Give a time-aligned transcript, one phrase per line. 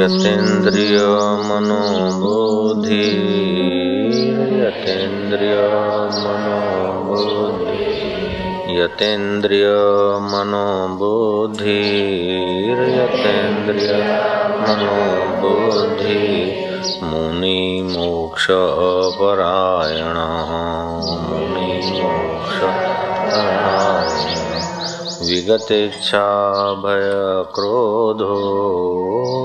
[0.00, 0.98] यतेन्द्रिय
[1.48, 3.06] मनोबोधि
[4.60, 5.56] यतेन्द्रिय
[6.24, 7.88] मनोबोधि
[8.78, 9.66] यतेन्द्रिय
[10.32, 11.78] मनोबोधि
[12.98, 13.92] यतेन्द्रिय
[14.64, 16.20] मनोबोधि
[17.10, 17.60] मुनि
[17.92, 18.46] मोक्ष
[19.18, 20.18] परायण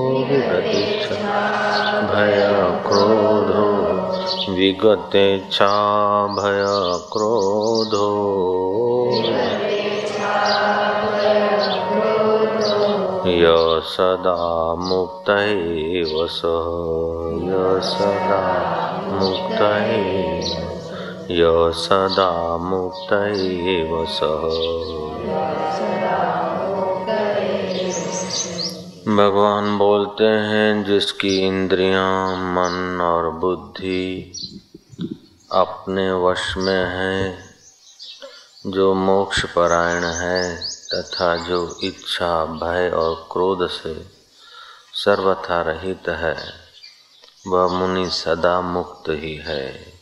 [0.08, 2.36] विगतेच्छा भय
[2.86, 3.66] क्रोधो
[4.52, 5.70] विगतेच्छा
[6.26, 6.64] भय
[7.12, 8.08] क्रोधो
[13.30, 15.30] य सदा मुक्त
[16.30, 16.68] सः,
[17.48, 18.42] य सदा
[19.12, 19.60] मुक्त
[21.30, 24.42] य सदा मुक्त एव सः।
[29.08, 34.32] भगवान बोलते हैं जिसकी इंद्रियाँ, मन और बुद्धि
[35.52, 37.44] अपने वश में है
[38.66, 44.06] जो मोक्ष परायण है तथा जो इच्छा भय और क्रोध से
[44.94, 46.36] सर्वथा रहित है
[47.46, 49.92] वह मुनि सदा मुक्त ही है।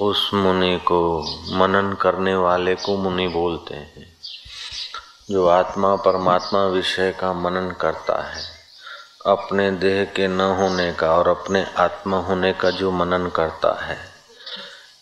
[0.00, 1.22] उस मुनि को
[1.52, 4.13] मनन करने वाले को मुनि बोलते हैं।
[5.30, 8.42] जो आत्मा परमात्मा विषय का मनन करता है,
[9.26, 13.98] अपने देह के न होने का और अपने आत्मा होने का जो मनन करता है,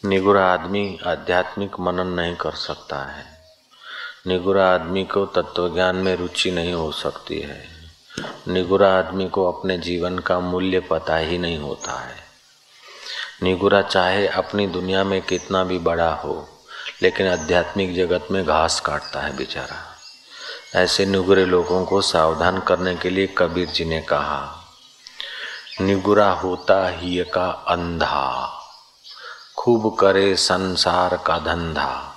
[0.04, 3.24] निगुरा आदमी आध्यात्मिक मनन नहीं कर सकता है।
[4.26, 7.68] निगुरा आदमी को तत्वज्ञान में रुचि नहीं हो सकती है।
[8.48, 12.16] निगुरा आदमी को अपने जीवन का मूल्य पता ही नहीं होता है।
[13.42, 16.48] निगुरा चाहे अपनी दुनिया में कितना भी बड़ा हो,
[17.02, 19.88] लेकिन आध्यात्मिक जगत में घास काटता है बेचारा।
[20.74, 24.64] ऐसे निगुरे लोगों को सावधान करने के लिए कबीर जी ने कहा,
[25.80, 28.50] निगुरा होता ही का अंधा,
[29.56, 32.16] खूब करे संसार का धंधा,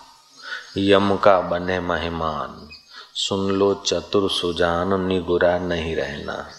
[0.78, 2.70] यम का बने मेहमान,
[3.16, 6.50] सुन लो चतुर सुजान, निगुरा नहीं रहना।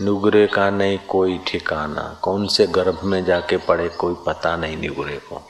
[0.00, 5.16] नुगरे का नहीं कोई ठिकाना, कौन से गर्भ में जाके पड़े कोई पता नहीं निगुरे
[5.16, 5.42] को।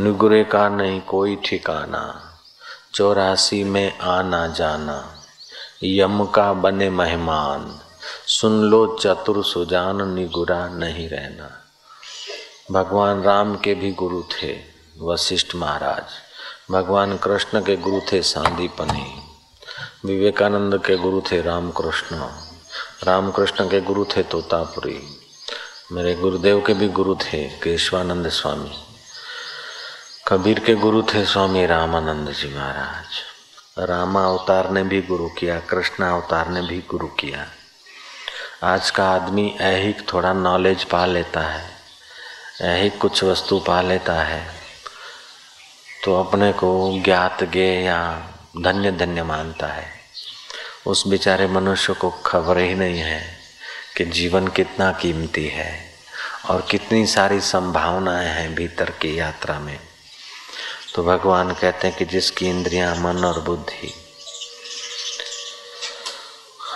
[0.00, 2.29] निगुरे का नहीं कोई ठिकाना
[2.94, 5.24] चौरासी में आना जाना।
[5.84, 7.80] यम का बने मेहमान।
[8.26, 11.50] सुन लो चतुर सुजान, निगुरा नहीं रहना।
[12.72, 14.58] भगवान राम के भी गुरु थे
[15.02, 16.04] वशिष्ठ महाराज।
[16.70, 19.22] भगवान कृष्ण के गुरु थे सांदीपनी
[20.04, 22.16] विवेकानंद के गुरु थे रामकृष्ण।
[23.04, 25.20] रामकृष्ण के गुरु थे तोतापुरी।
[25.92, 28.89] मेरे गुरुदेव के भी गुरु थे केशवानंद स्वामी।
[30.30, 36.04] कबीर के गुरु थे स्वामी रामानंद जी महाराज। रामा अवतार ने भी गुरु किया, कृष्ण
[36.04, 37.46] अवतार ने भी गुरु किया।
[38.64, 41.64] आज का आदमी ऐहिक थोड़ा नॉलेज पा लेता है,
[42.62, 44.46] ऐहिक कुछ वस्तु पा लेता है
[46.04, 46.70] तो अपने को
[47.04, 48.00] ज्ञात गे या
[48.60, 49.92] धन्य धन्य मानता है।
[50.86, 53.22] उस बेचारे मनुष्य को खबर ही नहीं है
[53.96, 55.70] कि जीवन कितना कीमती है
[56.50, 59.78] और कितनी सारी संभावनाएँ हैं भीतर की यात्रा में।
[60.94, 63.94] तो भगवान कहते हैं कि जिसकी इंद्रियाँ मन और बुद्धि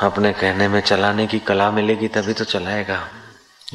[0.02, 3.08] अपने कहने में चलाने की कला मिलेगी तभी तो चलाएगा।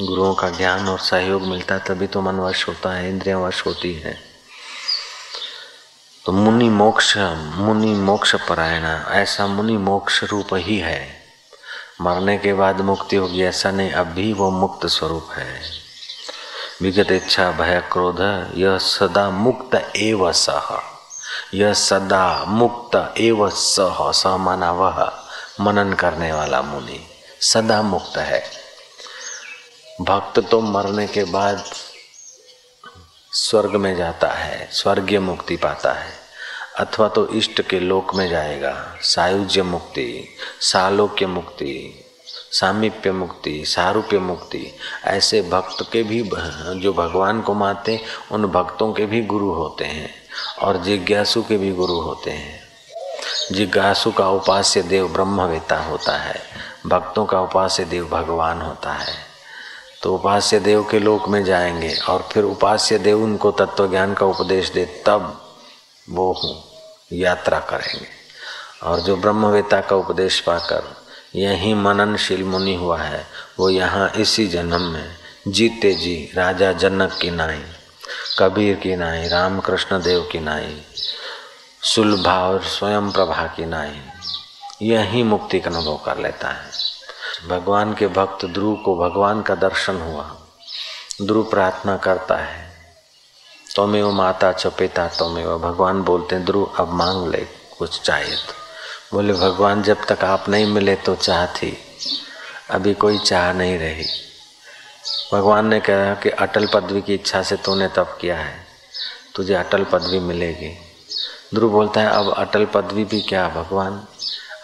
[0.00, 3.66] गुरुओं का ज्ञान और सहयोग मिलता है, तभी तो मन वश होता है इंद्रियाँ वश
[3.66, 4.18] होती हैं।
[6.26, 7.16] तो मुनि मोक्ष
[7.54, 11.20] मुनि मोक्ष परायण, ऐसा मुनि मोक्ष रूप ही है।
[12.00, 15.79] मरने के बाद मुक्ति होगी, ऐसा नहीं अब भी वो मुक्त स्वरूप है।
[16.82, 18.20] विगत इच्छा भय क्रोध
[18.56, 20.68] यह सदा मुक्त एव सह
[21.54, 25.00] यह सदा मुक्त एव सह सह माना वह
[25.60, 27.00] मनन करने वाला मुनि,
[27.40, 28.42] सदा मुक्त है।
[30.00, 31.64] भक्त तो मरने के बाद
[33.32, 36.12] स्वर्ग में जाता है, स्वर्गीय मुक्ति पाता है,
[36.78, 40.28] अथवा तो इष्ट के लोक में जाएगा, सायुज्य मुक्ति,
[40.60, 42.04] सालोक्य मुक्ति
[42.52, 46.22] सामीप्य मुक्ति सारूप्य मुक्ति ऐसे भक्त के भी
[46.80, 48.00] जो भगवान को मानते
[48.32, 50.14] उन भक्तों के भी गुरु होते हैं
[50.62, 52.60] और जिज्ञासु के भी गुरु होते हैं।
[53.52, 56.40] जिज्ञासु का उपास्य देव ब्रह्मवेता होता है,
[56.86, 59.14] भक्तों का उपास्य देव भगवान होता है।
[60.02, 64.26] तो उपास्य देव के लोक में जाएँगे और फिर उपास्य देव उनको तत्व ज्ञान का
[64.26, 65.54] उपदेश दे, तब
[66.10, 66.40] वो
[67.12, 68.20] यात्रा करेंगे।
[68.82, 70.99] और जो ब्रह्मवेता का उपदेश पाकर
[71.36, 73.26] यही मननशील मुनि हुआ है।
[73.58, 75.16] वो यहाँ इसी जन्म में
[75.48, 77.62] जीते जी, राजा जनक की नाई,
[78.38, 80.82] कबीर की नाई, रामकृष्ण देव की नाई,
[81.82, 84.02] सुलभा और स्वयं प्रभा की नाई।
[84.82, 86.70] यही मुक्ति का अनुभव कर लेता है।
[87.48, 90.36] भगवान के भक्त ध्रुव को भगवान का दर्शन हुआ।
[91.22, 92.70] ध्रुव प्रार्थना करता है।
[93.76, 97.28] तो में वो माता च पिता तो में वो भगवान बोलते हैं ध्रुव अब मांग
[97.28, 97.46] ले,
[97.78, 98.59] कुछ चाहिए तो।
[99.12, 101.76] बोले, भगवान, जब तक आप नहीं मिले तो चाह थी।
[102.70, 104.04] अभी कोई चाह नहीं रही।
[105.32, 108.66] भगवान ने कहा कि अटल पदवी की इच्छा से तूने तब किया है,
[109.34, 110.70] तुझे अटल पदवी मिलेगी।
[111.54, 114.04] ध्रुव बोलता है, अब अटल पदवी भी क्या, भगवान?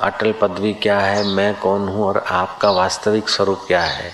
[0.00, 1.24] अटल पदवी क्या है?
[1.24, 4.12] मैं कौन हूँ और आपका वास्तविक स्वरूप क्या है?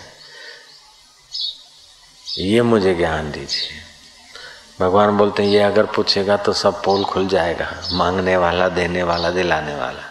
[2.38, 3.81] ये मुझे ज्ञान दीजिए।
[4.81, 9.31] भगवान बोलते हैं, ये अगर पूछेगा तो सब पोल खुल जाएगा, मांगने वाला, देने वाला,
[9.31, 10.08] दिलाने वाला।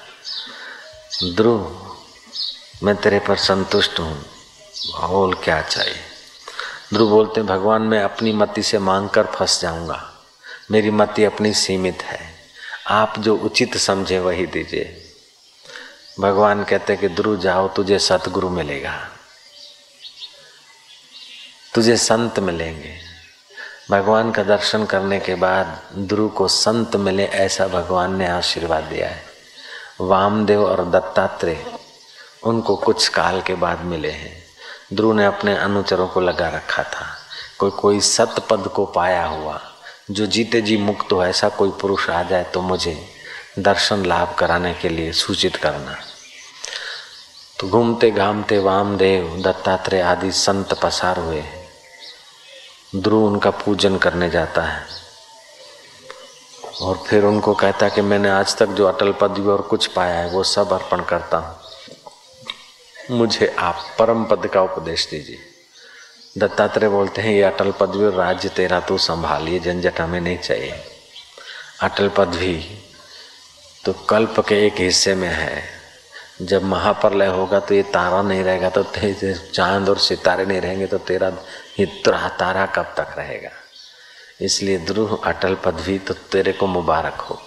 [1.24, 1.92] ध्रुव
[2.84, 4.26] मैं तेरे पर संतुष्ट हूँ।
[5.10, 5.96] बोल क्या चाहिए?
[6.94, 10.14] ध्रुव बोलते भगवान, मैं अपनी मति से मांग कर फंस जाऊँगा।
[10.72, 12.36] मेरी मति अपनी सीमित है।
[12.88, 15.14] आप जो उचित समझे, वही दीजिए।
[16.20, 19.08] भगवान कहते कि ध्रुव जाओ, तुझे सतगुरु मिलेगा।
[21.76, 23.00] तुझे संत मिलेंगे।
[23.92, 29.10] भगवान का दर्शन करने के बाद ध्रुव को संत मिले, ऐसा भगवान ने आशीर्वाद दिया
[29.10, 29.31] है।
[30.02, 31.66] वामदेव और दत्तात्रेय,
[32.44, 34.44] उनको कुछ काल के बाद मिले हैं।
[34.94, 37.06] ध्रुव ने अपने अनुचरों को लगा रखा था।
[37.60, 39.62] कोई कोई सत पद को पाया हुआ,
[40.12, 43.08] जो जीते जी मुक्त हो, ऐसा कोई पुरुष आ जाए तो मुझे
[43.60, 45.96] दर्शन लाभ कराने के लिए सूचित करना।
[47.60, 51.44] तो घूमते घामते वामदेव, दत्तात्रेय आदि संत पसार हुए।
[52.96, 55.01] ध्रुव उनका पूजन करने जाता है।
[56.82, 60.30] और फिर उनको कहता कि मैंने आज तक जो अटल पदवी और कुछ पाया है,
[60.30, 65.40] वो सब अर्पण करता हूँ। मुझे आप परम पद का उपदेश दीजिए।
[66.38, 70.74] दत्तात्रेय बोलते हैं, ये अटल पदवी और राज्य तेरा तू संभालिए झंझट हमें नहीं चाहिए।
[71.82, 72.58] अटल पदवी
[73.86, 75.64] तो कल्प के एक हिस्से में है।
[76.42, 78.84] जब महाप्रलय होगा तो ये तारा नहीं रहेगा तो
[79.54, 81.32] चाँद और सितारे नहीं रहेंगे तो तेरा
[81.80, 83.50] ये तारा कब तक रहेगा?
[84.42, 87.42] इसलिए ध्रुव अटल पदवी तो तेरे को मुबारक हो।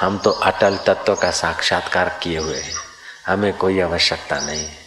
[0.00, 2.74] हम तो अटल तत्व का साक्षात्कार किए हुए हैं।
[3.26, 4.82] हमें कोई आवश्यकता नहीं। है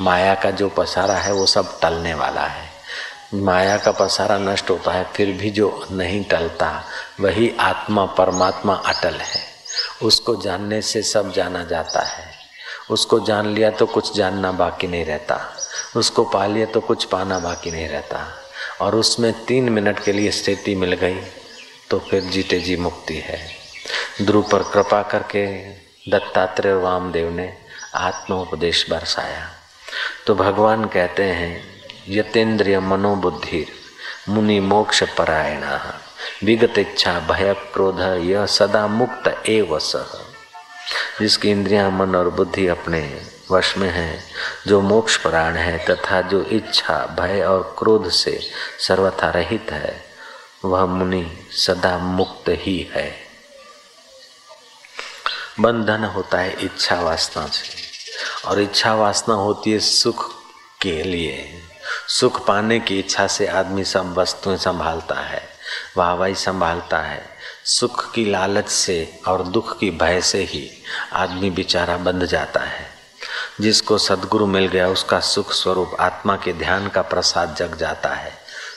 [0.00, 2.70] माया का जो पसारा है, वो सब टलने वाला है।
[3.34, 6.84] माया का पसारा नष्ट होता है, फिर भी जो नहीं टलता,
[7.20, 9.40] वही आत्मा परमात्मा अटल है।
[10.02, 12.34] उसको जानने से सब जाना जाता है।
[12.90, 15.56] उसको जान लिया तो कुछ जानना बाकी नहीं रहता।
[15.96, 18.43] उसको पा लिया तो कुछ पाना बाकी नहीं रहता।
[18.80, 21.20] और उसमें तीन मिनट के लिए स्थिति मिल गई
[21.90, 23.40] तो फिर जीते जी मुक्ति है।
[24.22, 25.46] ध्रुव पर कृपा करके
[26.10, 27.52] दत्तात्रेय वामदेव ने
[27.94, 29.48] आत्मोपदेश बरसाया।
[30.26, 31.62] तो भगवान कहते हैं
[32.08, 33.66] यतेन्द्रिय मनोबुद्धि
[34.28, 35.64] मुनि मोक्ष परायण,
[36.44, 40.18] विगत इच्छा भय क्रोध यह सदा मुक्त एव सह
[41.20, 43.00] जिसकी इंद्रियाँ, मन और बुद्धि अपने
[43.50, 44.24] वश में है।
[44.66, 50.04] जो मोक्ष प्राण है तथा जो इच्छा, भय और क्रोध से सर्वथा रहित है,
[50.64, 53.16] वह मुनि सदा मुक्त ही है।
[55.60, 57.68] बंधन होता है इच्छा वासना से,
[58.48, 60.32] और इच्छा वासना होती है सुख
[60.82, 61.62] के लिए।
[62.08, 65.48] सुख पाने की इच्छा से आदमी सब वस्तुएँ संभालता है,
[65.96, 70.82] वाहवाही संभालता है। सुख की लालच से और दुख की भय से ही
[71.12, 72.93] आदमी बेचारा बंध जाता है।
[73.60, 78.32] जिसको सदगुरु मिल गया, उसका सुख स्वरूप आत्मा के ध्यान का प्रसाद जग जाता है।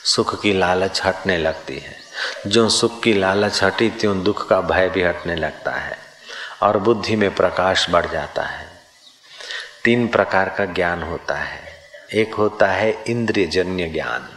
[0.05, 1.97] सुख की लालच हटने लगती है।
[2.47, 5.97] जो सुख की लालच हटी, त्यों दुख का भय भी हटने लगता है
[6.61, 8.81] और बुद्धि में प्रकाश बढ़ जाता है।
[9.83, 11.63] तीन प्रकार का ज्ञान होता है।
[12.13, 14.29] एक होता है इंद्रियजन्य ज्ञान।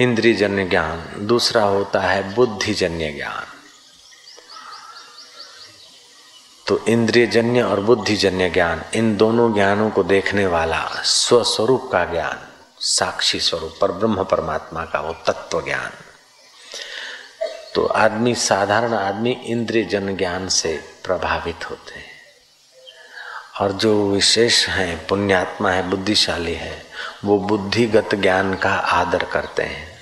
[0.00, 3.55] इंद्रियजन्य ज्ञान। दूसरा होता है बुद्धिजन्य ज्ञान।
[6.66, 12.38] तो इंद्रियजन्य और बुद्धिजन्य ज्ञान, इन दोनों ज्ञानों को देखने वाला स्वस्वरूप का ज्ञान,
[12.80, 15.90] साक्षी स्वरूप पर ब्रह्म परमात्मा का वो तत्व ज्ञान।
[17.74, 22.16] तो आदमी, साधारण आदमी इंद्रियजन्य ज्ञान से प्रभावित होते हैं।
[23.60, 26.86] और जो विशेष हैं, पुण्यात्मा है, बुद्धिशाली है,
[27.24, 29.98] वो बुद्धिगत ज्ञान का आदर करते हैं।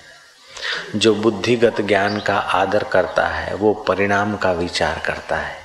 [0.97, 5.64] जो बुद्धिगत ज्ञान का आदर करता है, वो परिणाम का विचार करता है।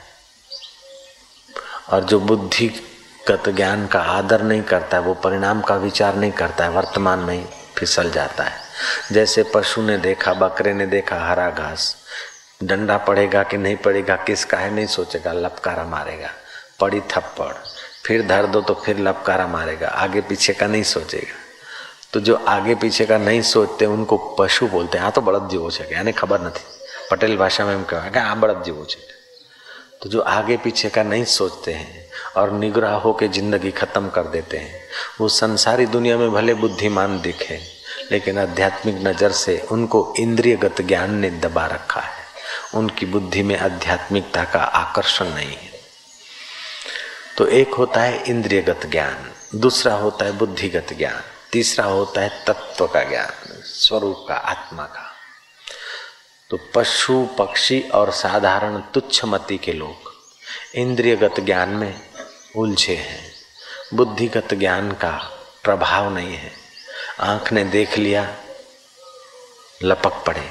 [1.89, 6.63] और जो बुद्धिगत ज्ञान का आदर नहीं करता है, वो परिणाम का विचार नहीं करता
[6.63, 7.45] है, वर्तमान में ही
[7.77, 8.57] फिसल जाता है।
[9.11, 11.95] जैसे पशु ने देखा, बकरे ने देखा हरा घास,
[12.63, 16.29] डंडा पड़ेगा कि नहीं पड़ेगा, किसका है नहीं सोचेगा, लपकारा मारेगा,
[16.79, 17.53] पड़ी थप्पड़,
[18.05, 21.37] फिर धर दो तो फिर लपकारा मारेगा, आगे पीछे का नहीं सोचेगा।
[22.13, 25.69] तो जो आगे पीछे का नहीं सोचते, उनको पशु बोलते हैं। हाँ तो बड़द जीवो
[25.69, 26.63] છે यानी खबर नहीं
[27.11, 29.18] पटेल भाषा में हम कहें आ बड़द जीवो છે
[30.01, 34.57] तो जो आगे पीछे का नहीं सोचते हैं और निग्रह होकर ज़िंदगी खत्म कर देते
[34.57, 34.81] हैं,
[35.21, 37.59] वो संसारी दुनिया में भले बुद्धिमान दिखे,
[38.11, 42.17] लेकिन आध्यात्मिक नज़र से उनको इंद्रियगत ज्ञान ने दबा रखा है।
[42.75, 45.71] उनकी बुद्धि में आध्यात्मिकता का आकर्षण नहीं है।
[47.37, 52.87] तो एक होता है इंद्रियगत ज्ञान, दूसरा होता है बुद्धिगत ज्ञान, तीसरा होता है तत्व
[52.87, 55.08] का ज्ञान, स्वरूप का, आत्मा का।
[56.49, 60.13] तो पशु, पक्षी और साधारण तुच्छ मति के लोग
[60.75, 62.01] इंद्रियगत ज्ञान में
[62.55, 63.31] उलझे हैं।
[63.93, 65.31] बुद्धिगत ज्ञान का
[65.63, 66.51] प्रभाव नहीं है।
[67.19, 68.35] आँख ने देख लिया,
[69.83, 70.49] लपक पड़े।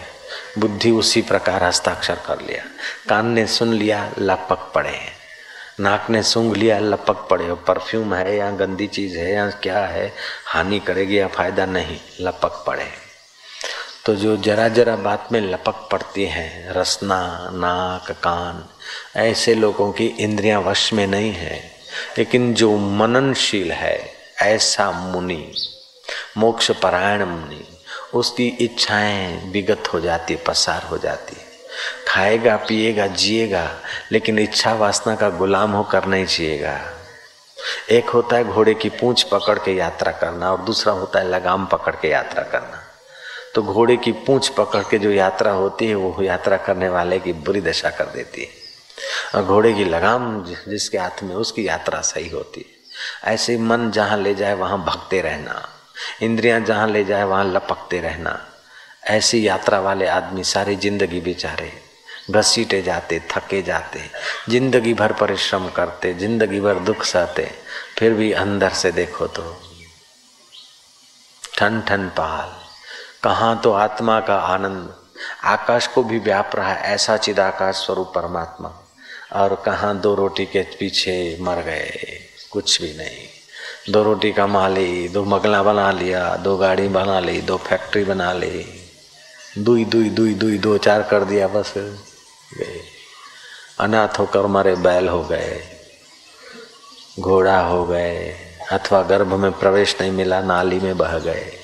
[0.58, 2.64] बुद्धि उसी प्रकार हस्ताक्षर कर लिया।
[3.08, 5.12] कान ने सुन लिया, लपक पड़े। हैं
[5.80, 10.14] नाक ने सूंघ लिया, लपक पड़े। परफ्यूम है या गंदी चीज़ है या क्या है,
[10.44, 13.07] हानि करेगी या फ़ायदा नहीं, लपक पड़े।
[14.08, 18.64] तो जो जरा जरा बात में लपक पड़ती है, रसना, नाक, कान,
[19.16, 21.70] ऐसे लोगों की इंद्रियाँ वश में नहीं है,
[22.18, 24.12] लेकिन जो मननशील है,
[24.42, 25.52] ऐसा मुनि
[26.36, 27.78] मोक्ष परायण मुनि,
[28.14, 31.36] उसकी इच्छाएँ विगत हो जाती, पसार हो जाती।
[32.08, 33.70] खाएगा, पिएगा, जिएगा,
[34.12, 36.80] लेकिन इच्छा वासना का गुलाम होकर नहीं जिएगा।
[37.90, 41.66] एक होता है घोड़े की पूंछ पकड़ के यात्रा करना और दूसरा होता है लगाम
[41.66, 42.84] पकड़ के यात्रा करना।
[43.54, 47.32] तो घोड़े की पूंछ पकड़ के जो यात्रा होती है, वो यात्रा करने वाले की
[47.32, 48.50] बुरी दशा कर देती है।
[49.34, 54.18] और घोड़े की लगाम जिसके हाथ में उसकी यात्रा सही होती है। ऐसे मन जहाँ
[54.18, 55.62] ले जाए, वहाँ भगते रहना।
[56.22, 58.38] इंद्रियाँ जहाँ ले जाए, वहाँ लपकते रहना।
[59.06, 61.72] ऐसी यात्रा वाले आदमी सारी ज़िंदगी बेचारे।
[62.30, 64.00] घसीटे जाते, थके जाते।
[64.48, 67.50] ज़िंदगी भर परिश्रम करते, ज़िंदगी भर दुख सहते।
[67.98, 69.56] फिर भी अंदर से देखो तो
[71.58, 72.57] ठन ठन पाल।
[73.22, 74.94] कहाँ तो आत्मा का आनंद।
[75.44, 78.72] आकाश को भी व्याप रहा है, ऐसा चिदाकाश स्वरूप परमात्मा।
[79.32, 82.20] और कहाँ दो रोटी के पीछे मर गए,
[82.50, 87.40] कुछ भी नहीं। दो रोटी कमा ली, दो मगला बना लिया, दो गाड़ी बना ली,
[87.40, 88.64] दो फैक्ट्री बना ली।
[89.58, 92.80] दुई दुई दुई दुई, दो, चार कर दिया बस। गए
[93.80, 95.60] अनाथ होकर मरे, बैल हो गए,
[97.20, 98.34] घोड़ा हो गए,
[98.72, 101.57] अथवा गर्भ में प्रवेश नहीं मिला, नाली में बह गए।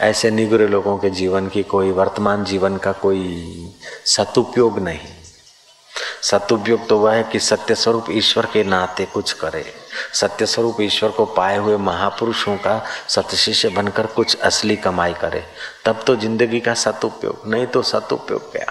[0.00, 3.74] ऐसे निगुरे लोगों के जीवन की कोई, वर्तमान जीवन का कोई
[4.06, 5.08] सदुपयोग नहीं।
[6.22, 9.64] सदुपयोग तो वह है कि सत्य स्वरूप ईश्वर के नाते कुछ करे।
[10.14, 15.44] सत्य स्वरूप ईश्वर को पाए हुए महापुरुषों का सतशिष्य बनकर कुछ असली कमाई करे,
[15.84, 18.66] तब तो ज़िंदगी का सदुपयोग, नहीं तो सदुपयोग क्या?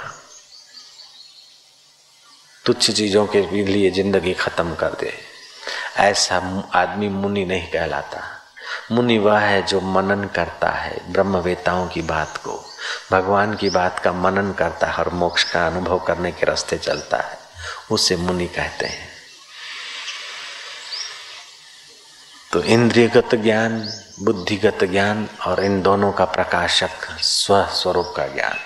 [2.65, 5.13] तुच्छ चीज़ों के लिए ज़िंदगी खत्म कर दे।
[5.97, 8.38] ऐसा आदमी मुनि नहीं कहलाता।
[8.91, 12.65] मुनि वह है जो मनन करता है ब्रह्मवेताओं की बात को।
[13.11, 17.17] भगवान की बात का मनन करता है और मोक्ष का अनुभव करने के रास्ते चलता
[17.17, 17.39] है।
[17.91, 19.09] उसे मुनि कहते हैं।
[22.51, 28.57] तो इंद्रियगत ज्ञान, बुद्धिगत ज्ञान और इन दोनों का प्रकाशक स्व स्वरूप का ज्ञान।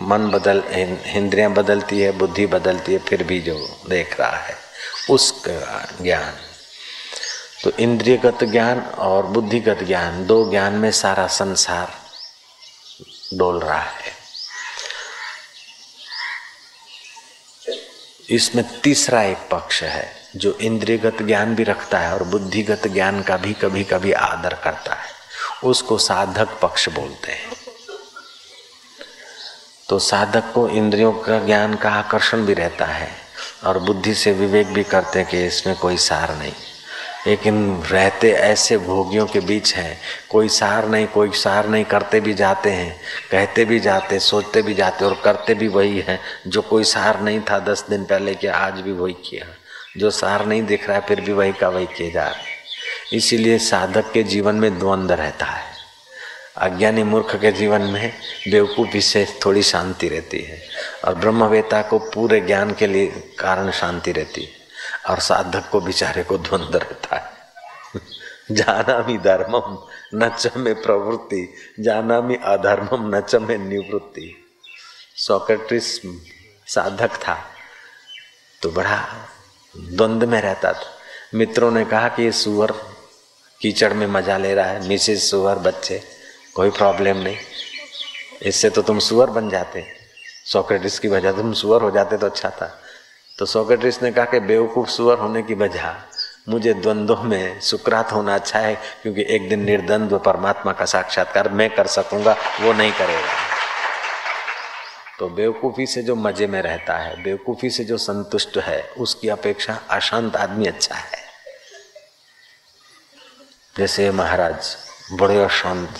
[0.00, 0.62] मन बदल
[1.06, 4.56] इंद्रियाँ बदलती है, बुद्धि बदलती है, फिर भी जो देख रहा है,
[5.10, 6.34] उसका ज्ञान।
[7.64, 11.94] तो इंद्रियगत ज्ञान और बुद्धिगत ज्ञान, दो ज्ञान में सारा संसार
[13.34, 14.12] डोल रहा है।
[18.30, 23.36] इसमें तीसरा एक पक्ष है, जो इंद्रियगत ज्ञान भी रखता है और बुद्धिगत ज्ञान का
[23.36, 25.12] भी कभी कभी आदर करता है।
[25.64, 27.52] उसको साधक पक्ष बोलते हैं।
[29.88, 33.10] तो साधक को इंद्रियों का ज्ञान का आकर्षण भी रहता है
[33.64, 36.52] और बुद्धि से विवेक भी करते हैं कि इसमें कोई सार नहीं।
[37.26, 42.34] लेकिन रहते ऐसे भोगियों के बीच हैं। कोई सार नहीं, कोई सार नहीं, करते भी
[42.34, 46.84] जाते हैं, कहते भी जाते सोचते भी जाते और करते भी वही हैं। जो कोई
[46.84, 49.46] सार नहीं था दस दिन पहले किया आज भी वही किया।
[49.96, 52.58] जो सार नहीं दिख रहा है, फिर भी वही का वही किए जा रहे
[53.16, 55.72] इसीलिए साधक के जीवन में द्वंद्व रहता है।
[56.56, 58.12] अज्ञानी मूर्ख के जीवन में
[58.50, 60.62] बेवकूफ़ी से थोड़ी शांति रहती है।
[61.04, 63.06] और ब्रह्मवेता को पूरे ज्ञान के लिए
[63.38, 64.57] कारण शांति रहती है।
[65.04, 67.36] और साधक को बेचारे को द्वंद्व रहता है।
[68.50, 69.76] जाना मी धर्मम
[70.14, 71.48] नच में प्रवृत्ति।
[71.80, 74.34] जाना मी अधर्मम नच में निवृत्ति।
[75.18, 76.00] सोक्रेटिस
[76.66, 77.36] साधक था
[78.60, 79.02] तो बड़ा
[79.74, 80.86] द्वंद में रहता था।
[81.34, 82.72] मित्रों ने कहा कि ये सुअर
[83.60, 86.00] कीचड़ में मज़ा ले रहा है। मिसेज सुअर बच्चे,
[86.54, 87.36] कोई प्रॉब्लम नहीं।
[88.42, 89.84] इससे तो तुम सुअर बन जाते।
[90.46, 92.66] सोक्रेटिस की वजह तुम सुअर हो जाते तो अच्छा था।
[93.38, 95.94] तो सोक्रेटिस ने कहा कि बेवकूफ़ सुअर होने की वजह
[96.48, 101.68] मुझे द्वंद्वों में सुकरात होना अच्छा है, क्योंकि एक दिन निर्द्वंद्व परमात्मा का साक्षात्कार मैं
[101.70, 103.36] कर सकूँगा, वो नहीं करेगा।
[105.18, 109.80] तो बेवकूफ़ी से जो मज़े में रहता है, बेवकूफ़ी से जो संतुष्ट है, उसकी अपेक्षा
[109.90, 111.26] अशांत आदमी अच्छा है।
[113.76, 114.76] जैसे महाराज,
[115.12, 115.98] बड़े और शांत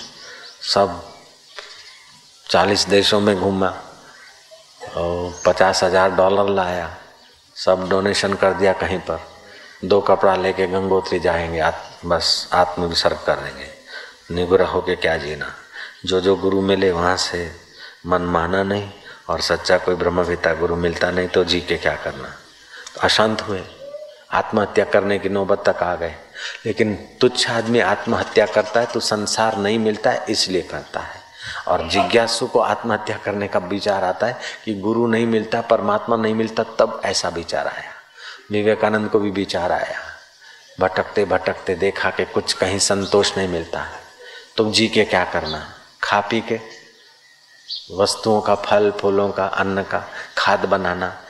[0.74, 1.02] सब
[2.46, 3.74] चालीस देशों में घूमा
[4.96, 6.96] और पचास हज़ार डॉलर लाया।
[7.64, 9.20] सब डोनेशन कर दिया कहीं पर।
[9.84, 13.68] दो कपड़ा लेके गंगोत्री जाएँगे आत, बस आत्मविसर्ग कर देंगे।
[14.34, 15.54] निगुरा होके क्या जीना?
[16.04, 17.52] जो जो गुरु मिले वहाँ से
[18.06, 18.90] मन माना नहीं
[19.28, 22.28] और सच्चा कोई ब्रह्मविता गुरु मिलता नहीं तो जी के क्या करना?
[22.94, 23.64] तो अशांत हुए।
[24.32, 26.14] आत्महत्या करने की नौबत तक आ गए।
[26.66, 31.17] लेकिन तुच्छ आदमी आत्महत्या करता है तो संसार नहीं मिलता है इसलिए करता है।
[31.68, 36.34] और जिज्ञासु को आत्महत्या करने का विचार आता है कि गुरु नहीं मिलता, परमात्मा नहीं
[36.34, 37.92] मिलता, तब ऐसा विचार आया।
[38.52, 40.00] विवेकानंद को भी विचार आया।
[40.80, 44.00] भटकते भटकते देखा कि कुछ कहीं संतोष नहीं मिलता। है
[44.56, 45.74] तो जी के क्या करना?
[46.02, 46.60] खा पी के?
[47.96, 51.22] वस्तुओं का, फल, फूलों का, अन्न का, खाद बनाना।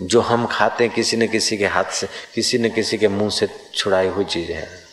[0.00, 3.30] जो हम खाते हैं, किसी न किसी के हाथ से, किसी न किसी के मुँह
[3.30, 4.84] से छुड़ाई हुई चीज़ है।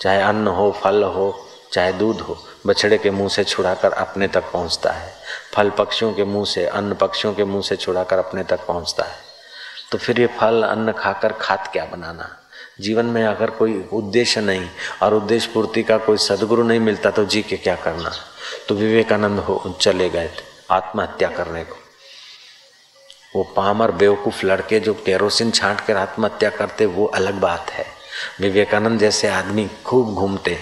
[0.00, 4.44] चाहे अन्न हो, फल हो, चाहे दूध हो बछड़े के मुँह से छुड़ाकर अपने तक
[4.52, 5.14] पहुँचता है।
[5.54, 9.16] फल पक्षियों के मुँह से, अन्न पक्षियों के मुँह से छुड़ाकर अपने तक पहुँचता है।
[9.92, 12.36] तो फिर ये फल, अन्न खाकर खाद क्या बनाना?
[12.80, 14.68] जीवन में अगर कोई उद्देश्य नहीं
[15.02, 18.12] और उद्देश्य पूर्ति का कोई सदगुरु नहीं मिलता तो जी के क्या करना?
[18.68, 21.76] तो विवेकानंद हो, चले गए थे आत्महत्या करने को।
[23.36, 27.86] वो पामर बेवकूफ़ लड़के जो केरोसिन छांट कर आत्महत्या करते, वो अलग बात है।
[28.40, 30.58] विवेकानंद जैसे आदमी खूब घूमते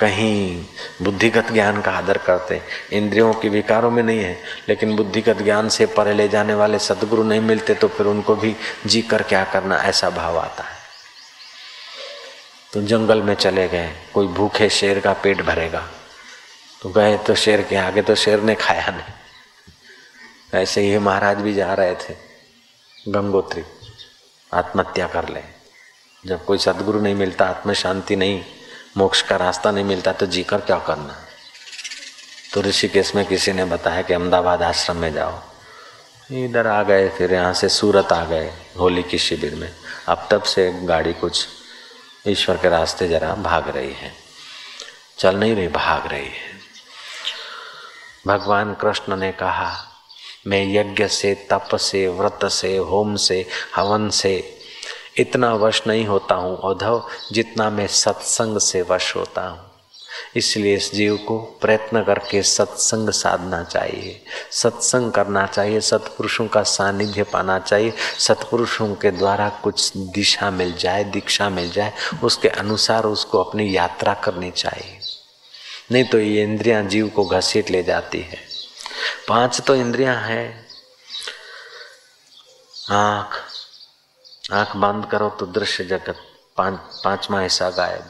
[0.00, 0.64] कहीं
[1.02, 2.60] बुद्धिगत ज्ञान का आदर करते।
[2.92, 4.36] इंद्रियों के विकारों में नहीं है,
[4.68, 8.54] लेकिन बुद्धिगत ज्ञान से परे ले जाने वाले सदगुरु नहीं मिलते तो फिर उनको भी
[8.86, 10.78] जी कर क्या करना, ऐसा भाव आता है।
[12.72, 15.86] तो जंगल में चले गए, कोई भूखे शेर का पेट भरेगा।
[16.82, 21.54] तो गए तो शेर के आगे तो शेर ने खाया नहीं। ऐसे ही महाराज भी
[21.54, 22.14] जा रहे थे,
[23.08, 23.62] गंगोत्री,
[24.52, 25.40] आत्महत्या कर ले।
[26.24, 28.42] जब कोई सदगुरु नहीं मिलता आत्म शांति नहीं
[28.96, 31.26] मोक्ष का रास्ता नहीं मिलता तो जीकर क्या करना?
[32.52, 35.42] तो ऋषिकेश में किसी ने बताया कि अहमदाबाद आश्रम में जाओ।
[36.32, 39.74] इधर आ गए, फिर यहाँ से सूरत आ गए, होली की शिविर में।
[40.08, 41.48] अब तब से गाड़ी कुछ
[42.26, 44.14] ईश्वर के रास्ते जरा भाग रही है।
[45.18, 46.54] चल नहीं रही, भाग रही है।
[48.26, 49.90] भगवान कृष्ण ने कहा,
[50.46, 54.53] मैं यज्ञ से, तप से, व्रत से, होम से, हवन से
[55.18, 59.70] इतना वश नहीं होता हूँ औधव जितना मैं सत्संग से वश होता हूँ।
[60.36, 67.22] इसलिए इस जीव को प्रयत्न करके सत्संग साधना चाहिए। सत्संग करना चाहिए, सत्पुरुषों का सानिध्य
[67.22, 71.92] पाना चाहिए। सत्पुरुषों के द्वारा कुछ दिशा मिल जाए, दीक्षा मिल जाए,
[72.24, 74.98] उसके अनुसार उसको अपनी यात्रा करनी चाहिए।
[75.92, 78.38] नहीं तो ये इंद्रियाँ जीव को घसीट ले जाती है।
[79.28, 80.66] पाँच तो इंद्रियाँ हैं।
[82.90, 83.53] आँख
[84.54, 86.16] आँख बंद करो तो दृश्य जगत
[86.56, 88.02] पाँच, पांचवा हिस्सा गायब।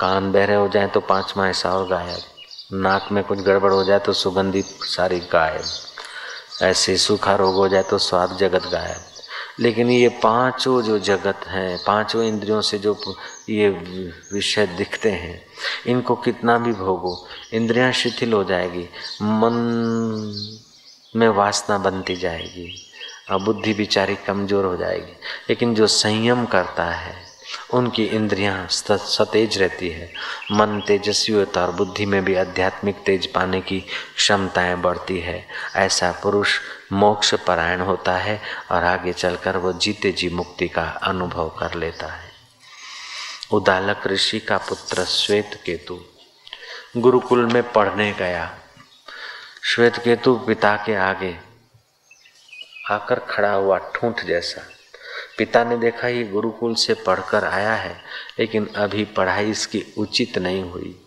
[0.00, 3.98] कान बहरे हो जाए तो पांचवा हिस्सा और गायब। नाक में कुछ गड़बड़ हो जाए
[3.98, 5.64] तो सुगंधी सारी गायब।
[6.62, 9.04] ऐसे सूखा रोग हो जाए तो स्वाद जगत गायब।
[9.60, 12.96] लेकिन ये पाँचों जो जगत हैं, पाँचों इंद्रियों से जो
[13.48, 13.68] ये
[14.32, 15.40] विषय दिखते हैं,
[15.86, 18.88] इनको कितना भी भोगो, इंद्रियाँ शिथिल हो जाएगी,
[19.22, 19.54] मन
[21.16, 22.87] में वासना बनती जाएगी।
[23.30, 25.12] और बुद्धि बिचारी कमज़ोर हो जाएगी।
[25.48, 27.28] लेकिन जो संयम करता है,
[27.74, 30.10] उनकी इंद्रियाँ सतेज रहती है।
[30.52, 33.80] मन तेजस्वी होता और बुद्धि में भी आध्यात्मिक तेज पाने की
[34.16, 36.58] क्षमताएँ बढ़ती है। ऐसा पुरुष
[36.92, 42.06] मोक्ष परायण होता है और आगे चलकर वो जीते जी मुक्ति का अनुभव कर लेता
[42.06, 42.30] है।
[43.52, 45.98] उदालक ऋषि का पुत्र श्वेत केतु
[46.96, 48.50] गुरुकुल में पढ़ने गया।
[49.64, 51.36] श्वेत केतु पिता के आगे
[52.90, 54.62] आकर खड़ा हुआ ठूंठ जैसा।
[55.38, 57.96] पिता ने देखा ये गुरुकुल से पढ़कर आया है,
[58.38, 61.04] लेकिन अभी पढ़ाई इसकी उचित नहीं हुई।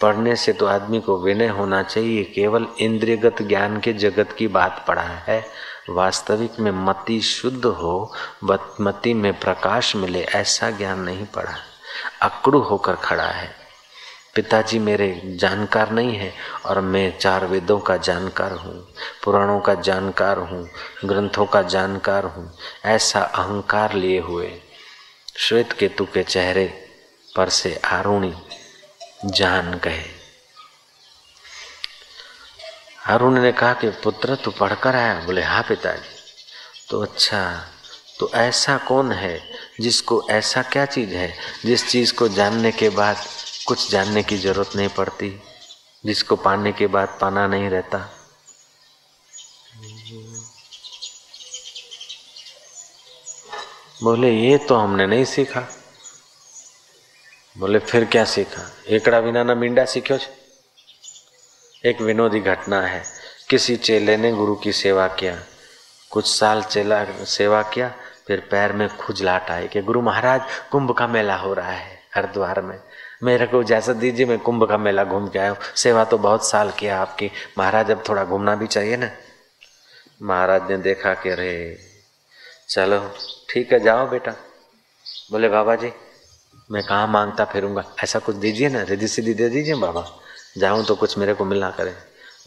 [0.00, 4.84] पढ़ने से तो आदमी को विनय होना चाहिए, केवल इंद्रियगत ज्ञान के जगत की बात
[4.88, 5.44] पढ़ा है।
[5.90, 8.12] वास्तविक में मति शुद्ध हो
[8.80, 11.56] मति में प्रकाश मिले, ऐसा ज्ञान नहीं पढ़ा।
[12.22, 13.59] अकड़ू होकर खड़ा है।
[14.34, 16.32] पिताजी मेरे जानकार नहीं है
[16.66, 18.74] और मैं चार वेदों का जानकार हूँ,
[19.24, 20.68] पुराणों का जानकार हूँ,
[21.04, 24.50] ग्रंथों का जानकार हूँ। ऐसा अहंकार लिए हुए
[25.36, 26.66] श्वेत केतु के चेहरे
[27.36, 28.34] पर से आरुणी
[29.24, 30.04] जान गए।
[33.06, 35.14] अरुण ने कहा कि, पुत्र, तू पढ़कर आया?
[35.20, 36.18] बोले हाँ पिताजी।
[36.90, 37.66] तो अच्छा
[38.18, 39.40] तो ऐसा कौन है
[39.80, 43.16] जिसको ऐसा क्या चीज़ है, जिस चीज़ को जानने के बाद
[43.66, 45.42] कुछ जानने की ज़रूरत नहीं पड़ती,
[46.06, 48.16] जिसको पाने के बाद पाना नहीं रहता।
[54.02, 55.60] बोले, ये तो हमने नहीं सीखा।
[57.58, 58.72] बोले, फिर क्या सीखा?
[58.88, 60.18] एकड़ा बिना ना मींडा सीखो
[61.84, 63.04] एक विनोदी घटना है।
[63.50, 65.42] किसी चेले ने गुरु की सेवा किया।
[66.10, 67.94] कुछ साल चेला सेवा किया,
[68.26, 70.40] फिर पैर में खुजलाट आई कि, गुरु महाराज,
[70.72, 72.80] कुंभ का मेला हो रहा है हरिद्वार में।
[73.23, 76.71] मेरे को जैसा दीजिए मैं कुंभ का मेला घूम के आया सेवा तो बहुत साल
[76.79, 79.09] किया आपकी महाराज अब थोड़ा घूमना भी चाहिए ना
[80.21, 81.53] महाराज ने देखा कि अरे
[82.69, 82.99] चलो
[83.49, 84.31] ठीक है जाओ बेटा
[85.31, 85.91] बोले बाबा जी
[86.69, 90.05] मैं कहाँ मांगता फिरूंगा ऐसा कुछ दीजिए ना रिधि सीधी दे दीजिए बाबा
[90.57, 91.95] जाऊं तो कुछ मेरे को मिलना करे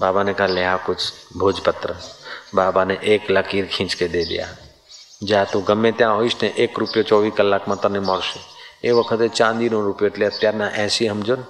[0.01, 1.97] बाबा ने कहा ले आ कुछ भोजपत्र
[2.55, 4.47] बाबा ने एक लकीर खींच के दे दिया
[5.23, 8.41] જા તું ગમે ત્યાં હોઈશ ને એક રૂપિયો ચોવીસ કલાકમાં તને મળશે
[8.83, 11.47] એ વખતે ચાંદીનો રૂપિયો એટલે અત્યારના એસી સમજો ને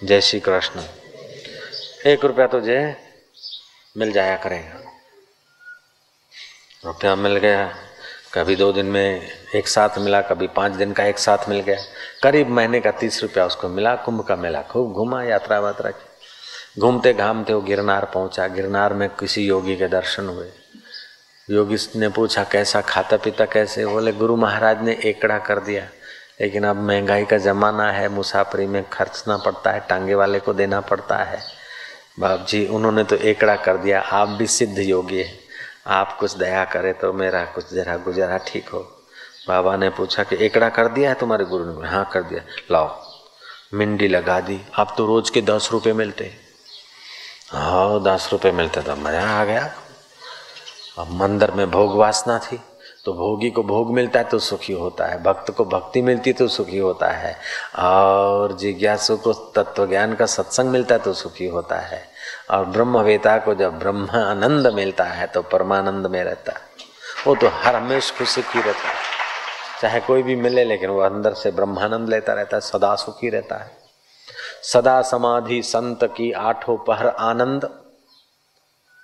[0.00, 0.80] जय श्री कृष्ण
[2.06, 2.94] एक रुपया तो जय
[3.96, 4.78] मिल जाया करेगा
[6.84, 7.64] रुपया मिल गया
[8.34, 11.76] कभी दो दिन में एक साथ मिला कभी पाँच दिन का एक साथ मिल गया
[12.22, 16.80] करीब महीने का तीस रुपया उसको मिला कुंभ का मिला खूब घुमा यात्रा वात्रा की
[16.80, 20.50] घूमते घामते वो गिरनार पहुंचा गिरनार में किसी योगी के दर्शन हुए
[21.47, 23.85] योगी ने पूछा, कैसा खाता पीता कैसे?
[23.85, 25.83] बोले, गुरु महाराज ने एकड़ा कर दिया,
[26.41, 30.79] लेकिन अब महँगाई का ज़माना है, मुसाफरी में खर्चना पड़ता है, टांगे वाले को देना
[30.81, 31.41] पड़ता है।
[32.19, 35.39] बाप जी उन्होंने तो एकड़ा कर दिया, आप भी सिद्ध योगी हैं।
[35.89, 38.79] आप कुछ दया करें तो मेरा कुछ जरा गुजरा ठीक हो।
[39.47, 41.87] बाबा ने पूछा कि, एकड़ा कर दिया है तुम्हारे गुरु ने?
[41.89, 43.01] हाँ कर दिया। लाओ,
[43.73, 46.31] मिंडी लगा दी। आप तो रोज के दस रुपये मिलते
[47.51, 49.71] हाँ। दस रुपये मिलते तो मज़ा आ गया।
[50.97, 52.59] अब मंदिर में भोग वासना थी
[53.05, 56.47] तो भोगी को भोग मिलता है तो सुखी होता है, भक्त को भक्ति मिलती तो
[56.47, 57.35] सुखी होता है,
[57.79, 62.01] और जिज्ञासु को तत्व ज्ञान का सत्संग मिलता है तो सुखी होता है,
[62.51, 66.71] और ब्रह्मवेता को जब ब्रह्म आनंद मिलता है तो परमानंद में रहता है।
[67.27, 68.95] वो तो हर हमेश खुशी की रहता है।
[69.81, 73.55] चाहे कोई भी मिले, लेकिन वो अंदर से ब्रह्मानंद लेता रहता है, सदा सुखी रहता
[73.55, 73.71] है।
[74.63, 77.69] सदा समाधि संत की आठों पहर आनंद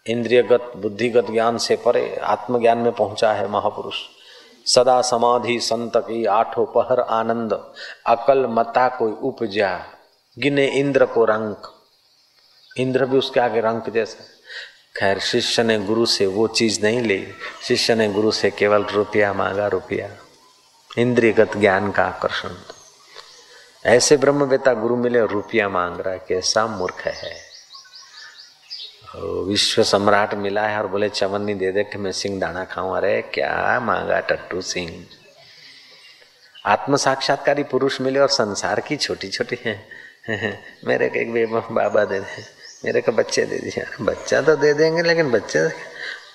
[0.08, 3.96] इंद्रियगत, बुद्धिगत ज्ञान से परे आत्मज्ञान में पहुँचा है महापुरुष।
[4.66, 7.74] सदा समाधि संत की आठों पहर आनंद,
[8.06, 9.86] अकल मता कोई उपजा,
[10.40, 11.76] गिने इंद्र को रंक।
[12.78, 14.24] इंद्र भी उसके आगे रंक जैसा।
[15.00, 17.28] खैर, शिष्य ने गुरु से वो चीज़ नहीं ली।
[17.64, 20.10] शिष्य ने गुरु से केवल रुपया मांगा, रुपया।
[20.98, 22.50] इंद्रियगत ज्ञान का आकर्षण।
[23.86, 27.49] ऐसे ब्रह्मवेता गुरु मिले, रुपया मांग रहा है, कैसा मूर्ख है।
[29.18, 33.22] विश्व सम्राट मिला है और बोले, चवन्नी दे दे, कि मैं सिंह दाना खाऊं। अरे,
[33.22, 35.06] क्या मांगा टट्टू सिंह?
[36.66, 39.88] आत्म साक्षात्कारी पुरुष मिले और संसार की छोटी छोटी है।
[40.86, 45.02] मेरे को एक बाबा दे दे। मेरे को बच्चे दे दिए बच्चा तो दे देंगे,
[45.02, 45.68] लेकिन बच्चे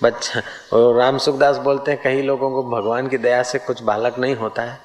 [0.02, 4.18] बच्चा और राम सुखदास बोलते हैं कई लोगों को भगवान की दया से कुछ बालक
[4.18, 4.78] नहीं होता है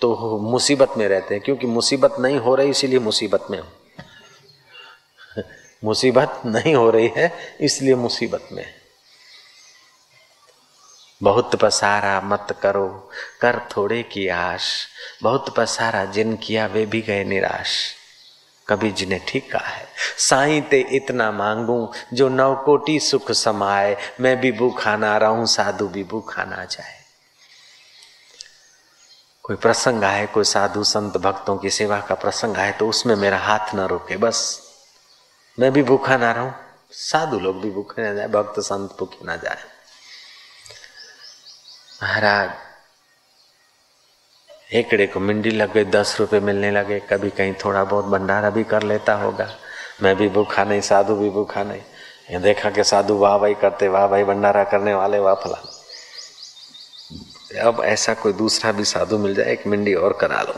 [0.00, 3.66] तो मुसीबत में रहते हैं, क्योंकि मुसीबत नहीं हो रही, इसीलिए मुसीबत में हो।
[5.82, 8.64] मुसीबत नहीं हो रही है, इसलिए मुसीबत में
[11.20, 12.88] बहुत पसारा मत करो,
[13.40, 14.70] कर थोड़े की आश।
[15.22, 17.74] बहुत पसारा जिन किया वे भी गए निराश।
[18.68, 19.86] कभी जिन्हें ठीक कहा है
[20.18, 25.88] साई ते इतना मांगू, जो नव कोटि सुख समाए। मैं भी भूखा ना रहूँ, साधु
[25.88, 27.00] भी भूखा ना जाए।
[29.44, 33.38] कोई प्रसंग आए, कोई साधु संत भक्तों की सेवा का प्रसंग आए तो उसमें मेरा
[33.38, 34.61] हाथ न रोके, बस।
[35.58, 36.52] मैं भी भूखा ना रहूँ।
[36.90, 39.58] साधु लोग भी भूखे ना जाए, भक्त संत भूखे ना जाए।
[42.02, 42.50] महाराज
[44.74, 48.64] एकड़े को मिंडी लग गई, दस रुपए मिलने लगे, कभी कहीं थोड़ा बहुत भंडारा भी
[48.64, 49.48] कर लेता होगा।
[50.02, 51.80] मैं भी भूखा नहीं, साधु भी भूखा नहीं।
[52.30, 55.62] ये देखा कि साधु वाह भाई करते, वाह भाई भंडारा करने वाले, वाह फला
[57.60, 60.54] अब ऐसा कोई दूसरा भी साधु मिल जाए, एक मिंडी और करा लो।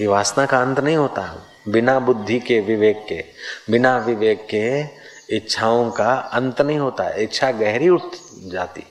[0.00, 1.22] ये वासना का अंत नहीं होता।
[1.66, 3.24] बिना बुद्धि के विवेक के,
[3.70, 4.80] बिना विवेक के
[5.36, 8.84] इच्छाओं का अंत नहीं होता है इच्छा गहरी उठ जाती।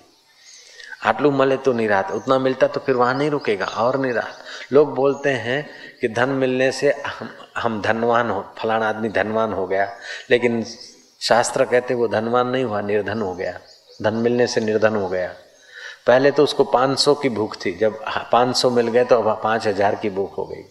[1.06, 4.30] आटलू मले तो नहीं रहा उतना मिलता तो फिर वहाँ नहीं रुकेगा, और नहीं रहा
[4.72, 5.66] लोग बोलते हैं
[6.02, 9.88] कि धन मिलने से हम हम धनवान हो, फलाना आदमी धनवान हो गया,
[10.30, 10.64] लेकिन
[11.22, 13.60] शास्त्र कहते वो धनवान नहीं हुआ, निर्धन हो गया।
[14.02, 15.34] धन मिलने से निर्धन हो गया।
[16.08, 18.00] पहले तो उसको 500 की भूख थी, जब
[18.32, 20.64] 500 मिल गए तो अब पाँच हज़ार की भूख हो गई।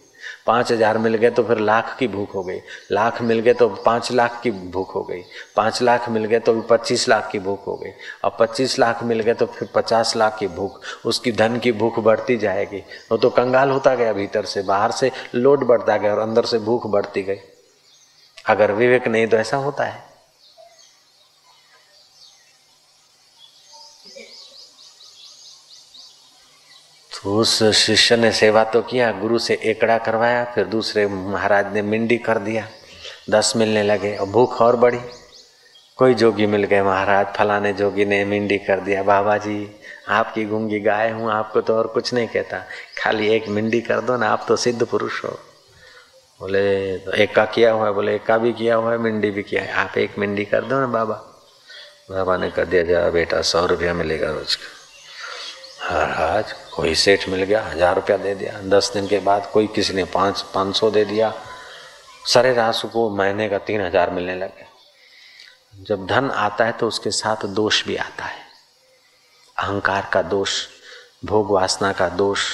[0.49, 2.59] पाँच हज़ार मिल गए तो फिर लाख की भूख हो गई।
[2.91, 5.21] लाख मिल गए तो पाँच लाख की भूख हो गई।
[5.55, 7.91] पाँच लाख मिल गए तो पच्चीस लाख की भूख हो गई।
[8.23, 11.99] और पच्चीस लाख मिल गए तो फिर पचास लाख की भूख, उसकी धन की भूख
[11.99, 16.19] बढ़ती जाएगी। वो तो कंगाल होता गया भीतर से, बाहर से लोड बढ़ता गया और
[16.19, 17.39] अंदर से भूख बढ़ती गई।
[18.45, 20.08] अगर विवेक नहीं तो ऐसा होता है।
[27.23, 31.81] तो उस शिष्य ने सेवा तो किया, गुरु से एकड़ा करवाया, फिर दूसरे महाराज ने
[31.81, 32.67] मिंडी कर दिया।
[33.29, 34.99] दस मिलने लगे और भूख और बढ़ी।
[35.97, 40.79] कोई जोगी मिल गए, महाराज फलाने जोगी ने मिंडी कर दिया। बाबा जी, आपकी गूँगी
[40.79, 42.63] गाय हूँ, आपको तो और कुछ नहीं कहता।
[42.97, 45.39] खाली एक मिंडी कर दो ना, आप तो सिद्ध पुरुष हो।
[46.39, 49.31] बोले तो एक का किया हुआ है, बोले, एक का भी किया हुआ है, मिंडी
[49.31, 51.15] भी किया है। आप एक मिंडी कर दो ना, बाबा।
[52.11, 54.78] बाबा ने कर दिया, जा बेटा, सौ रुपया मिलेगा रोज का।
[55.89, 59.67] हर आज कोई सेठ मिल गया, हज़ार रुपया दे दिया। दस दिन के बाद कोई
[59.67, 61.33] किसी ने पाँच पाँच सौ दे दिया।
[62.25, 64.67] सरे रासु को महीने का तीन हज़ार मिलने लगे।
[65.83, 68.37] जब धन आता है तो उसके साथ दोष भी आता है।
[69.57, 70.61] अहंकार का दोष,
[71.25, 72.45] भोग वासना का दोष,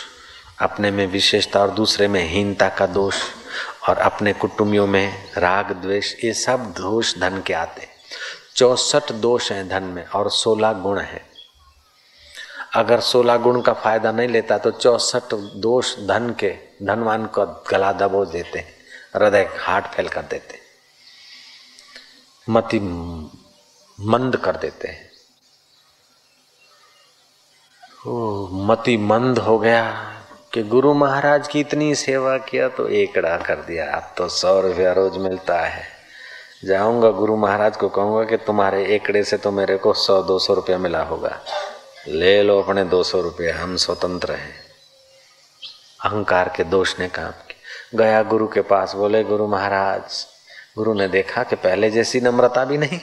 [0.61, 3.21] अपने में विशेषता और दूसरे में हीनता का दोष,
[3.89, 7.93] और अपने कुटुंबियों में राग, द्वेष, ये सब दोष धन के आते हैं।
[8.55, 11.21] चौसठ दोष हैं धन में और सोलह गुण है।
[12.75, 17.91] अगर सोलह गुण का फ़ायदा नहीं लेता तो चौसठ दोष धन के, धनवान को गला
[17.93, 18.59] दबो देते
[19.15, 20.59] हृदय हार्ट फेल कर देते
[22.47, 22.79] मति
[23.99, 25.03] मंद कर देते हैं।
[28.67, 29.83] मति मंद हो गया
[30.53, 34.91] कि गुरु महाराज की इतनी सेवा किया तो एकड़ा कर दिया, अब तो सौ रुपया
[34.93, 35.83] रोज मिलता है।
[36.65, 40.53] जाऊँगा गुरु महाराज को कहूँगा कि तुम्हारे एकड़े से तो मेरे को सौ, दो सौ
[40.53, 41.39] रुपया मिला होगा।
[42.07, 44.53] ले लो अपने दो सौ रुपये, हम स्वतंत्र हैं।
[46.05, 50.27] अहंकार के दोष ने काम किया। गया गुरु के पास, बोले, गुरु महाराज,
[50.77, 52.99] गुरु ने देखा कि पहले जैसी नम्रता भी नहीं,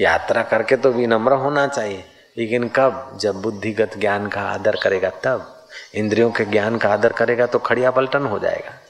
[0.00, 2.04] यात्रा करके तो विनम्र होना चाहिए।
[2.38, 3.18] लेकिन कब?
[3.20, 7.90] जब बुद्धिगत ज्ञान का आदर करेगा, तब। इंद्रियों के ज्ञान का आदर करेगा तो खड़िया
[7.90, 8.80] पलटन हो जाएगा।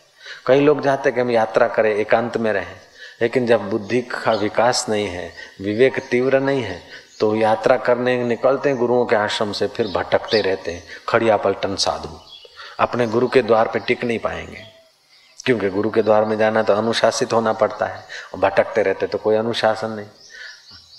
[0.46, 2.76] कई लोग चाहते कि हम यात्रा करें, एकांत में रहें।
[3.22, 8.68] लेकिन जब बुद्धि का विकास नहीं है, विवेक तीव्र नहीं है तो यात्रा करने निकलते
[8.68, 12.20] हैं, गुरुओं के आश्रम से फिर भटकते रहते हैं। खड़िया पलटन साधु।
[12.80, 14.62] अपने गुरु के द्वार पे टिक नहीं पाएँगे।
[15.44, 19.18] क्योंकि गुरु के द्वार में जाना तो अनुशासित होना पड़ता है। और भटकते रहते तो
[19.18, 20.06] कोई अनुशासन नहीं।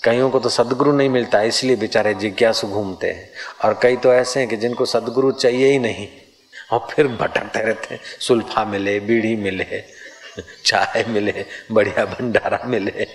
[0.04, 3.30] कईयों को तो सदगुरु नहीं मिलता, इसलिए बेचारे जिज्ञासु घूमते हैं।
[3.64, 6.08] और कई तो ऐसे हैं कि जिनको सदगुरु चाहिए ही नहीं,
[6.72, 9.84] और फिर भटकते रहते हैं। सुल्फा मिले, बीड़ी मिले,
[10.66, 13.08] चाय मिले, बढ़िया भंडारा मिले।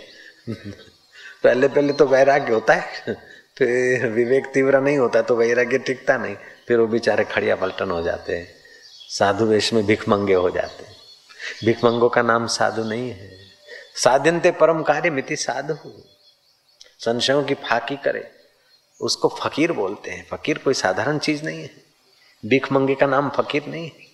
[1.44, 3.14] पहले पहले तो वैराग्य होता है।
[3.58, 6.36] फिर विवेक तीव्र नहीं होता तो वैराग्य टिकता नहीं।
[6.68, 8.54] फिर वो बेचारे खड़िया पलटन हो जाते हैं।
[9.10, 10.96] साधु वेश में भिखमंगे हो जाते हैं।
[11.66, 13.38] भिकमंगो का नाम साधु नहीं है।
[13.96, 15.76] साधनते परम कार्य मिति साधु।
[17.00, 18.32] संशयों की फाकी करे।
[19.02, 21.70] उसको फकीर बोलते हैं। फकीर कोई साधारण चीज़ नहीं है।
[22.46, 24.10] भिखमंगे का नाम फकीर नहीं है।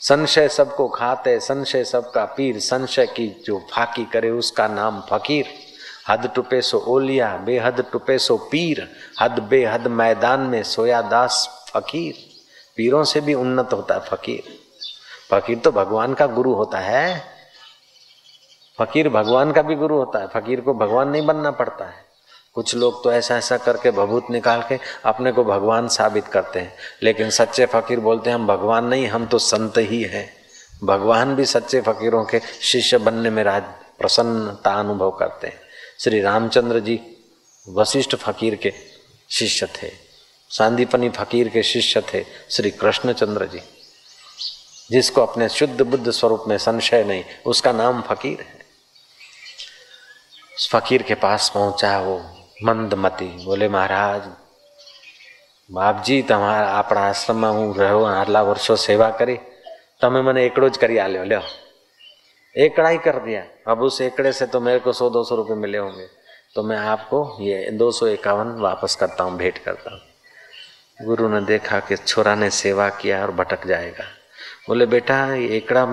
[0.00, 5.69] संशय सबको खाते, संशय सबका पीर, संशय की जो फाकी करे उसका नाम फकीर।
[6.08, 12.14] हद टुपे सो ओलिया, बेहद टुपे सो पीर, हद बेहद मैदान में सोया दास फकीर।
[12.76, 14.58] पीरों से भी उन्नत होता है फकीर।
[15.30, 17.24] फकीर तो भगवान का गुरु होता है।
[18.78, 22.10] फकीर भगवान का भी गुरु होता है। फकीर को भगवान नहीं बनना पड़ता है।
[22.54, 26.76] कुछ लोग तो ऐसा ऐसा करके भभूत निकाल के अपने को भगवान साबित करते हैं।
[27.02, 30.36] लेकिन सच्चे फकीर बोलते हैं, हम भगवान नहीं, हम तो संत ही हैं।
[30.84, 33.62] भगवान भी सच्चे फकीरों के शिष्य बनने में राज,
[33.98, 36.99] प्रसन्नता अनुभव करते हैं। श्री रामचंद्र जी
[37.67, 38.71] वशिष्ठ फकीर के
[39.29, 39.91] शिष्य थे
[40.51, 43.61] सांदीपनी फकीर के शिष्य थे श्री कृष्णचंद्र जी
[44.89, 48.63] जिसको अपने शुद्ध बुद्ध स्वरूप में संशय नहीं उसका नाम फकीर है
[50.55, 52.17] उस फकीर के पास पहुंचा वो
[52.63, 54.27] મંદમતી બોલે મહારાજ
[55.69, 59.39] બાપજી તમારા આપણા આશ્રમમાં હું રહ્યો આટલા વર્ષો સેવા કરી
[60.01, 61.43] તમે મને એકડો જ કરી આલ્યો લ્યો
[62.54, 65.56] एकड़ा ही कर दिया। अब उस एकड़े से तो मेरे को सौ दो सौ रुपये
[65.56, 66.06] मिले होंगे।
[66.54, 71.40] तो मैं आपको ये दो सौ इक्यावन वापस करता हूँ, भेंट करता हूँ। गुरु ने
[71.40, 74.04] देखा कि छोरा ने सेवा किया और भटक जाएगा।
[74.68, 75.86] बोले, बेटा एकड़ा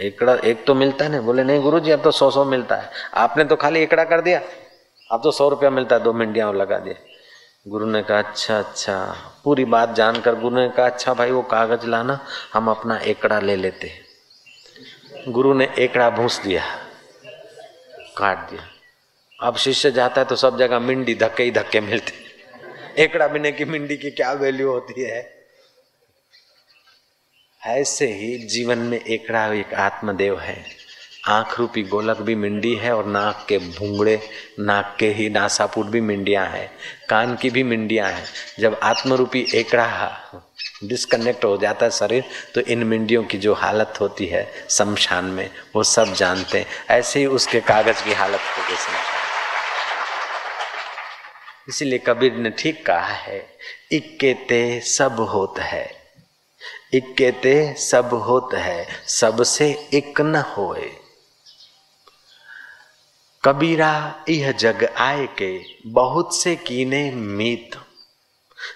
[0.00, 2.76] एकड़ा, एक तो मिलता है ना बोले, नहीं गुरु जी, अब तो सौ सौ मिलता
[2.76, 4.40] है। आपने तो खाली एकड़ा कर दिया।
[5.10, 6.94] अब तो सौ रुपया मिलता है, दो मिंडिया लगा दिया
[7.66, 11.86] गुरु ने कहा अच्छा अच्छा। पूरी बात जानकर गुरु ने कहा अच्छा भाई, वो कागज़
[11.86, 12.20] लाना,
[12.54, 13.86] हम अपना एकड़ा ले लेते
[15.26, 16.62] गुरु ने एकड़ा भूस दिया,
[18.16, 18.68] काट दिया।
[19.40, 22.12] अब शिष्य जाता है तो सब जगह मिंडी धक्के ही धक्के मिलते
[23.02, 25.46] एकड़ा बिने की मिंडी की क्या वैल्यू होती है?
[27.62, 30.64] ऐसे ही जीवन में एकड़ा एक आत्मदेव है।
[31.26, 34.20] आँख रूपी गोलक भी मिंडी है और नाक के भूंगड़े,
[34.60, 36.70] नाक के ही नासापुट भी मिंडिया है।
[37.10, 38.24] कान की भी मिंडिया है।
[38.60, 39.86] जब आत्मरूपी एकड़ा
[40.82, 45.50] डिस्कनेक्ट हो जाता है शरीर तो इन मिंडियों की जो हालत होती है शमशान में,
[45.76, 49.16] वो सब जानते हैं। ऐसे ही उसके कागज़ की हालत होगी शमशान
[51.68, 53.40] इसीलिए कबीर ने ठीक कहा है
[53.92, 55.86] इक्के ते सब होता है
[56.94, 60.90] इक्के ते सब होत है, सबसे एक न होए।
[63.44, 65.50] कबीरा यह जग आए के,
[65.86, 67.76] बहुत से कीने मीत।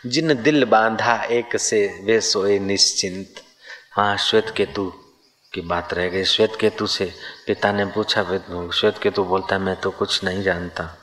[0.06, 3.42] जिन दिल बांधा, एक से वे सोए निश्चिंत।
[3.92, 4.92] हाँ श्वेत केतु
[5.52, 7.12] की बात रह गई। श्वेत केतु से
[7.46, 8.22] पिता ने पूछा
[8.74, 10.98] श्वेत केतु बोलता मैं तो कुछ नहीं जानता।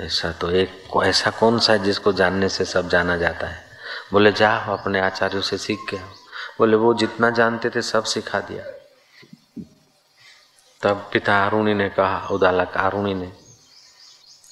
[0.00, 3.64] ऐसा तो एक को ऐसा कौन सा है जिसको जानने से सब जाना जाता है?
[4.12, 6.22] बोले जा अपने आचार्यों से सीख के
[6.58, 8.64] बोले, वो जितना जानते थे, सब सिखा दिया।
[10.82, 13.32] तब पिता अरुणी ने कहा, उदालक अरुणी ने,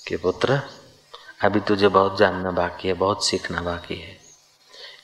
[0.08, 0.60] कि पुत्र
[1.44, 4.18] अभी तुझे बहुत जानना बाकी है, बहुत सीखना बाकी है।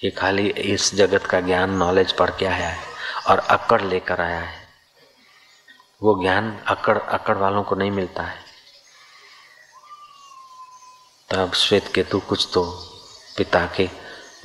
[0.04, 2.84] ये खाली इस जगत का ज्ञान नॉलेज पढ़ के आया है
[3.26, 4.68] और अकड़ लेकर आया है।
[6.02, 8.38] वो ज्ञान अकड़ अकड़ वालों को नहीं मिलता है।
[11.30, 12.64] तब श्वेत केतु कुछ तो
[13.36, 13.90] पिता के,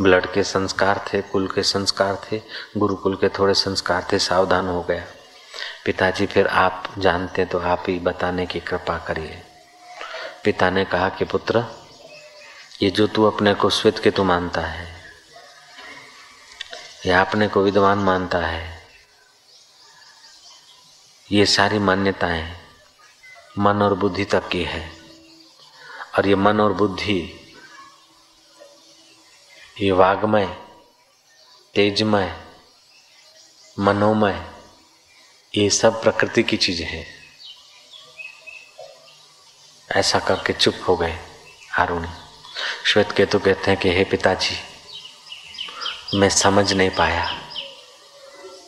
[0.01, 2.41] ब्लड के संस्कार थे, कुल के संस्कार थे,
[2.77, 5.03] गुरुकुल के थोड़े संस्कार थे, सावधान हो गया।
[5.85, 9.43] पिताजी फिर आप जानते तो आप ही बताने की कृपा करिए।
[10.43, 11.80] पिता ने कहा कि पुत्र
[12.81, 15.01] ये जो तू अपने को श्वेत के तू मानता है,
[17.05, 18.87] या अपने को विद्वान मानता है,
[21.31, 22.57] ये सारी मान्यताएँ
[23.59, 24.91] मन और बुद्धि तक की है।
[26.17, 27.19] और ये मन और बुद्धि,
[29.81, 30.45] ये वाग्मय,
[31.75, 32.35] तेजमय,
[33.79, 34.51] मनोमय,
[35.57, 37.05] ये सब प्रकृति की चीज़ें हैं।
[39.91, 41.17] ऐसा करके चुप हो गए
[41.71, 42.20] हारूणी
[42.85, 44.55] श्वेत केतु कहते हैं कि हे पिताजी,
[46.19, 47.41] मैं समझ नहीं पाया।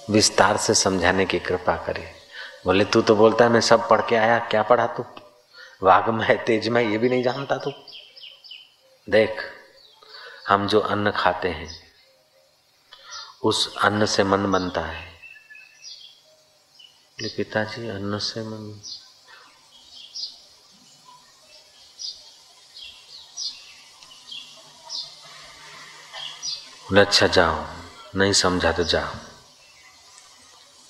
[0.10, 2.14] विस्तार से समझाने की कृपा करिए
[2.66, 5.06] बोले, तू तो बोलता है मैं सब पढ़ के आया, क्या पढ़ा तू?
[5.84, 7.72] वाग्मय तेजमय ये भी नहीं जानता तू?
[9.10, 9.42] देख,
[10.48, 11.70] हम जो अन्न खाते हैं,
[13.44, 15.14] उस अन्न से मन बनता है।
[17.24, 18.82] पिताजी, अन्न से मन
[27.02, 27.64] अच्छा जाओ
[28.16, 29.33] नहीं समझा तो जाओ